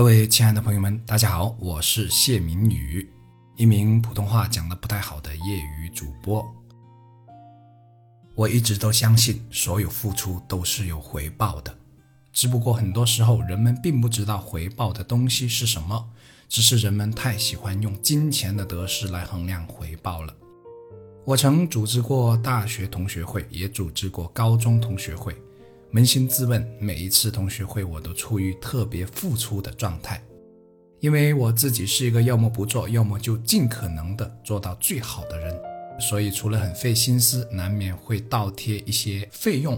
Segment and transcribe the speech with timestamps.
[0.00, 3.06] 各位亲爱的朋友们，大家好，我是谢明宇，
[3.54, 6.42] 一名普通话讲得不太好的业余主播。
[8.34, 11.76] 我一直都相信，所有付出都是有回报的，
[12.32, 16.08] 只不过很多时候人们并不知道回报的东西是什么，
[16.48, 20.34] 只是人们太喜欢用金钱的得失来衡量回报了。
[21.26, 25.36] 我曾组织过大学同学会，也组织过高中同学会。
[25.92, 30.22] 扪心自问，每一次同学会，我都处于特别付出的状态，
[31.00, 35.60] 因为我自己是一个要么不做，要么就尽可能的做到最好的人，
[35.98, 39.76] 所以除了很费心思，难免会倒贴一些费用。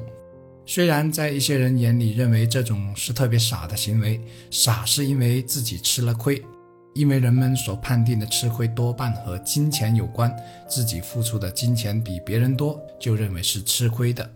[0.66, 4.20] 虽然在一些人眼里认为这种是特别傻的行为，
[4.50, 6.44] 傻是因为自己吃了亏，
[6.92, 10.30] 因为人们所判定的吃亏多半和金钱有关，
[10.68, 14.30] 自己付出的金钱比别人多，就认为是吃亏的。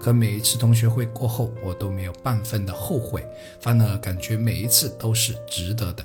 [0.00, 3.22] 可每一次同学会过后，我都没有半分的后悔，
[3.60, 6.02] 反而感觉每一次都是值得的。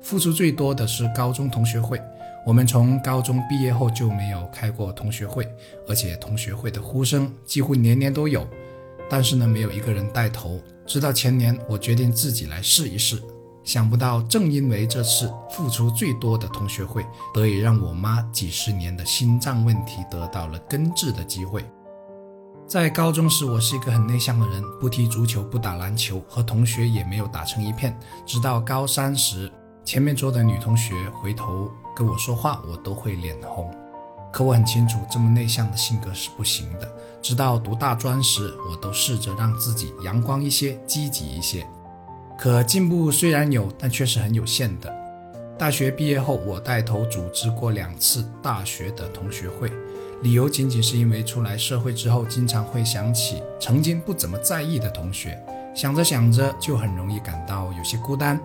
[0.00, 2.00] 付出最多的是高中同学会，
[2.46, 5.46] 我们从高中毕业后就没有开过同学会，
[5.86, 8.48] 而且同学会的呼声几乎年年都有，
[9.10, 10.58] 但是呢，没有一个人带头。
[10.86, 13.22] 直到前年，我决定自己来试一试，
[13.62, 21.62] 想不到正因为这次付出最多的同学会，得以让我妈几十年的心脏问题得到了根治的机会。
[22.72, 27.94] 在高中时，我是一个很内向的人，不踢足球，不打篮球，和同学也没有打成一片。
[28.24, 29.52] 直到高三时，
[29.84, 33.70] 前面桌的女同学回头跟我说话，我都会脸红。
[34.32, 36.90] 可我很清楚，这么内向的性格是不行的。
[37.20, 41.66] 直到读大专时，我都试着让自己阳光一些，积极一些。
[42.38, 44.90] 可进步虽然有，但却是很有限的。
[45.58, 49.70] 大学毕业后，我带头组织过两次大学的同学会。
[50.22, 55.36] 理由仅仅是因为出来社会之后，经常会想起曾经不怎么在意的同学，
[55.74, 58.40] 想着想着就很容易感到有些孤单。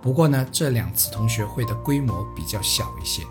[0.00, 3.22] 不过呢，这两次同学会的规模比较小一些。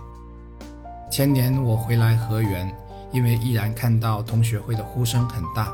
[1.09, 2.71] 前年我回来河源，
[3.11, 5.73] 因为依然看到同学会的呼声很大，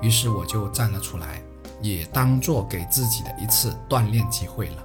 [0.00, 1.42] 于是我就站了出来，
[1.82, 4.84] 也当做给自己的一次锻炼机会了。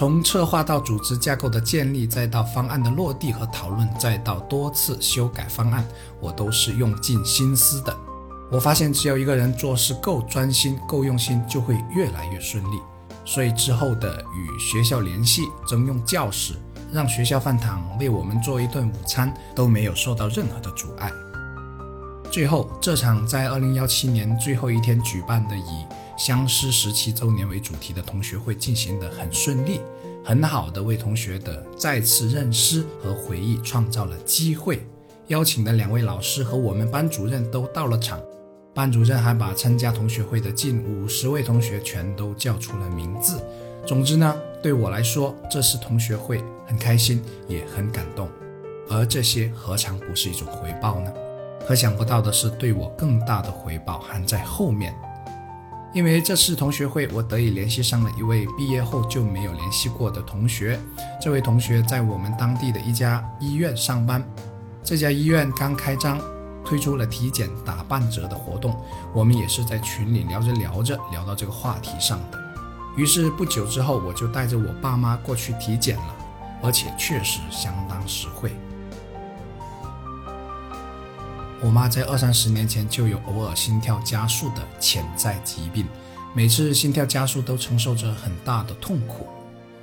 [0.00, 5.86] 从策划到组织架构的建立，再到方案的落地和讨论，再到多次修改方案，
[6.20, 7.94] 我都是用尽心思的。
[8.50, 12.80] 我发现，只要一个人做事够专心、够用心，就会越来越顺利。
[13.26, 16.54] 所以之后的与学校联系、征用教室、
[16.90, 21.12] 让学校饭堂为我们做一顿午餐，都没有受到任何的阻碍。
[22.30, 25.84] 最后，这场在二零幺七年最后一天举办的以。
[26.16, 29.80] 相识十七周年为主题的同学会进行得很顺利，
[30.22, 34.86] 很好的为同学的再次认识和回忆创造了机会。
[35.28, 38.20] 邀请的两位老师和我们班主任都到了场，
[38.74, 43.42] 班主任还把参加同学会的近五十位同学全都叫出了名字。
[43.86, 48.28] 总之呢，对我来说，这次同学会很开心，也很感动。
[48.90, 51.10] 而这些何尝不是一种回报呢？
[51.70, 54.92] 可想不到的是，对我更大的回报还在后面。
[55.92, 60.80] 因为这次同学会，我得以联系上了一位毕业后就没有联系过的同学。
[61.22, 64.20] 这位同学在我们当地的一家医院上班，
[64.82, 66.20] 这家医院刚开张，
[66.64, 68.76] 推出了体检打半折的活动。
[69.14, 72.38] 我们也是在群里聊着聊着聊到这个话题上的。
[72.96, 76.16] 于是不久之后，我就带着我爸妈过去体检了，
[76.64, 78.50] 而且确实相当实惠。
[81.62, 85.86] 我妈在二三十年前就有偶尔心跳加速的潜在疾病，
[86.34, 89.26] 每次心跳加速都承受着很大的痛苦。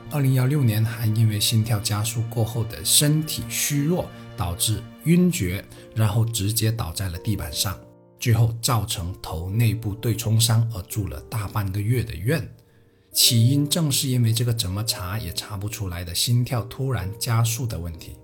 [0.09, 7.77] 二零幺六年还因为心跳加速过后的身体虚弱，导致晕厥，然后直接倒在了地板上，
[8.19, 12.49] 最后造成头内部对冲伤而住了大半个月的院。
[13.13, 18.15] 起因正是因为这个怎么查也查不出来的心跳突然加速的问题。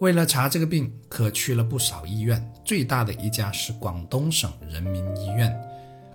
[0.00, 5.54] 为了查这个病，可去了不少医院，最大的一家是广东省人民医院。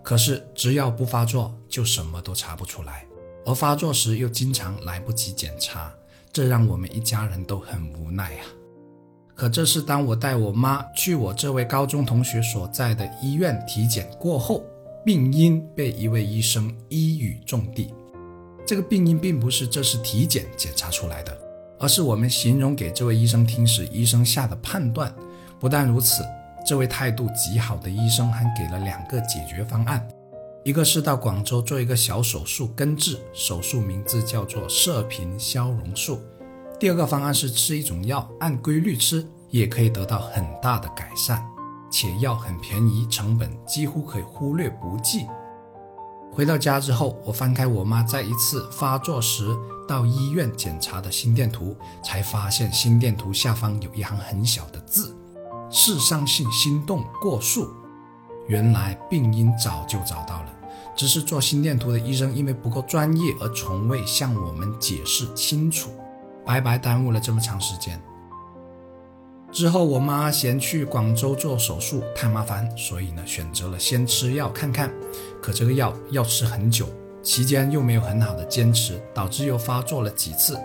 [0.02, 3.06] 可是只要不发作，就什么都查不出来，
[3.46, 5.94] 而发作时又经常来不及检查，
[6.34, 8.46] 这让我们一家人都很无奈啊。
[9.36, 14.64] 可这是当我带我妈去我这位高中同学所在的医院体检过后，
[15.06, 17.94] 病因被一位医生一语中的。
[18.66, 21.38] 这个病因并不是这次体检检查出来的。
[21.80, 25.14] 而是我们形容给这位医生听时，医生下的判断。
[25.60, 26.24] 不但如此，
[26.66, 30.08] 这位态度极好的医生还给了两个解决方案：
[30.64, 36.16] 一个是到广州做一个小手术根治，手术名字叫做射频消融术；
[36.80, 41.42] 第二个方案是吃一种药，按规律吃也可以得到很大的改善，
[41.92, 45.26] 且药很便宜，成本几乎可以忽略不计。
[46.36, 49.56] 回到家之后，我翻开我妈在一次发作时
[49.88, 51.74] 到医院检查的心电图，
[52.04, 55.16] 才发现心电图下方有一行很小的字：
[55.72, 57.70] 室上性心动过速。
[58.50, 60.54] 原来病因早就找到了，
[60.94, 65.90] 只是做心电图的医生因为不够专业而从未向我们解释清楚，
[66.46, 67.98] 白白耽误了这么长时间。
[69.56, 74.94] 之后，我妈嫌去广州做手术太麻烦，所以呢，选择了先吃药看看。
[75.42, 76.86] 可这个药要吃很久，
[77.24, 80.60] 期间又没有很好的坚持，导致又发作了几次。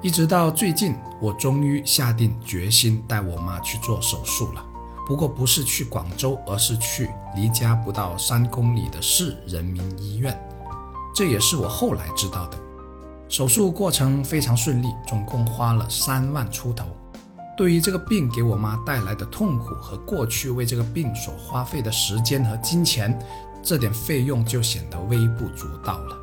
[0.00, 4.64] 一直到最近，我终于下定决心带我妈去做手术了。
[5.04, 10.32] 不过不是去广州，而是去离家不到三公里的市人民医院。
[11.12, 12.58] 这也是我后来知道的。
[13.28, 16.84] 手术过程非常顺利，总共花了三万出头。
[17.56, 23.16] 对于这个病给我妈带来的痛苦和过去为这个病所花费的时间和金钱，
[23.62, 26.18] 这点费用就显得微不足道了。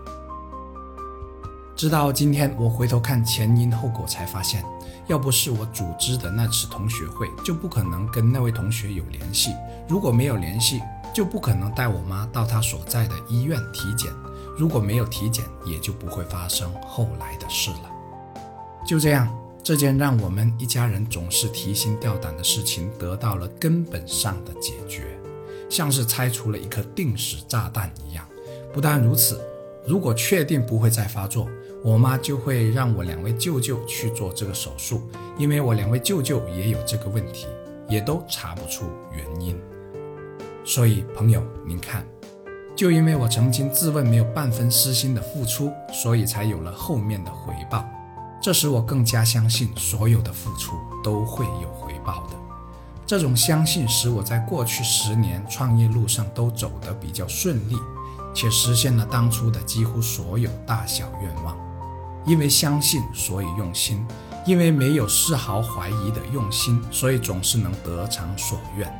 [1.74, 4.64] 直到今天，我回头看前因后果，才发现，
[5.08, 9.52] 要不是我组织的那次同学会，就不可能跟那位同学有联系；
[9.88, 10.82] 如果没有联系，
[11.14, 14.12] 就不可能带我妈到她所在的医院体检；
[14.58, 17.90] 如果没有体检，也就不会发生后来的事了。
[18.86, 19.41] 就这样。
[19.64, 25.04] 这件让我们一家人总是提心吊胆的事情得到了根本上的解决，
[25.70, 28.28] 像是拆除了一颗定时炸弹一样。
[28.74, 29.40] 不但如此，
[29.86, 31.48] 如果确定不会再发作，
[31.84, 35.04] 我妈就会让我两位舅舅去做这个手术，
[35.38, 37.46] 因为我两位舅舅也有这个问题，
[37.88, 38.86] 也都查不出
[39.16, 39.56] 原因。
[40.64, 42.04] 所以，朋友，您看，
[42.76, 47.86] 就因为我曾经自问没有半分私心的付出，所以才有了后面的回报。
[48.42, 52.36] 这使我更加相信，所有的付出都会有回报的。
[53.06, 57.78] 这种相信使我在过去十年创业路上都走得比较顺利，
[58.34, 61.56] 且实现了当初的几乎所有大小愿望。
[62.26, 63.98] 因为相信，所以用心；
[64.46, 68.92] 因为没有丝毫怀疑的用心，所以总是能得偿所愿。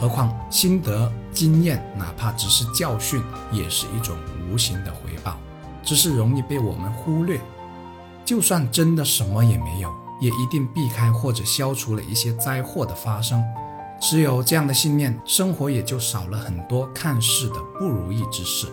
[0.00, 3.22] 何况心得经验，哪怕只是教训，
[3.52, 4.16] 也是一种
[4.50, 5.36] 无形的回报，
[5.84, 7.40] 只是容易被我们忽略。
[8.28, 9.90] 就算真的什么也没有，
[10.20, 13.42] 也一定避开或者消除了一些灾祸的发生。
[13.98, 18.66] 只有这样的信念，生活也就少了很多看似的不如意之事，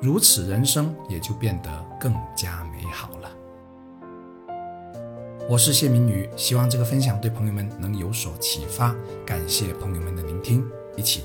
[0.00, 1.68] 如此人生也就变得
[2.00, 3.30] 更加美好了。
[5.46, 8.96] 我是谢明宇，希望这个分享对朋友们能有所启发。
[9.26, 10.64] 感谢朋友们的聆听，
[10.96, 11.24] 一起！